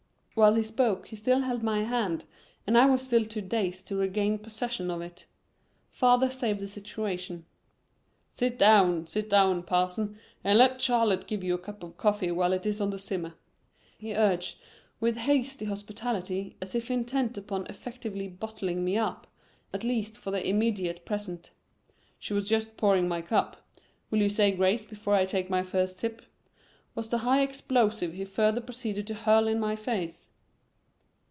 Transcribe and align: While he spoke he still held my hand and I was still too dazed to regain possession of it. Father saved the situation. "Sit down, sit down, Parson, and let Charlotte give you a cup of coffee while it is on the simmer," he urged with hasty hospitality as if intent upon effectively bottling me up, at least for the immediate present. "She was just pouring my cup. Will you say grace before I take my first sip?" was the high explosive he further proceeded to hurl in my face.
While 0.33 0.55
he 0.55 0.63
spoke 0.63 1.07
he 1.07 1.17
still 1.17 1.41
held 1.41 1.61
my 1.61 1.83
hand 1.83 2.23
and 2.65 2.77
I 2.77 2.85
was 2.85 3.01
still 3.01 3.25
too 3.25 3.41
dazed 3.41 3.85
to 3.87 3.97
regain 3.97 4.39
possession 4.39 4.89
of 4.89 5.01
it. 5.01 5.25
Father 5.91 6.29
saved 6.29 6.61
the 6.61 6.69
situation. 6.69 7.45
"Sit 8.29 8.57
down, 8.57 9.05
sit 9.07 9.29
down, 9.29 9.61
Parson, 9.61 10.17
and 10.43 10.57
let 10.57 10.79
Charlotte 10.81 11.27
give 11.27 11.43
you 11.43 11.53
a 11.53 11.57
cup 11.59 11.83
of 11.83 11.97
coffee 11.97 12.31
while 12.31 12.53
it 12.53 12.65
is 12.65 12.79
on 12.79 12.91
the 12.91 12.97
simmer," 12.97 13.33
he 13.97 14.15
urged 14.15 14.57
with 15.01 15.17
hasty 15.17 15.65
hospitality 15.65 16.55
as 16.61 16.73
if 16.75 16.89
intent 16.89 17.37
upon 17.37 17.67
effectively 17.67 18.29
bottling 18.29 18.85
me 18.85 18.97
up, 18.97 19.27
at 19.73 19.83
least 19.83 20.17
for 20.17 20.31
the 20.31 20.47
immediate 20.47 21.05
present. 21.05 21.51
"She 22.17 22.33
was 22.33 22.47
just 22.47 22.77
pouring 22.77 23.05
my 23.07 23.21
cup. 23.21 23.67
Will 24.09 24.19
you 24.19 24.29
say 24.29 24.53
grace 24.53 24.85
before 24.85 25.13
I 25.13 25.25
take 25.25 25.49
my 25.49 25.61
first 25.61 25.99
sip?" 25.99 26.21
was 26.93 27.07
the 27.07 27.19
high 27.19 27.41
explosive 27.41 28.11
he 28.11 28.25
further 28.25 28.59
proceeded 28.59 29.07
to 29.07 29.13
hurl 29.13 29.47
in 29.47 29.57
my 29.57 29.77
face. 29.77 30.29